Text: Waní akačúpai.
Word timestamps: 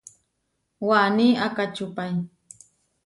Waní 0.87 1.27
akačúpai. 1.45 2.13